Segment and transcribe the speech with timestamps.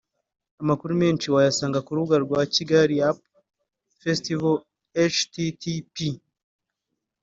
[0.61, 3.17] Amakuru menshi wayasanga ku rubuga rwa Kigali Up
[4.01, 4.55] Festival
[5.15, 5.97] http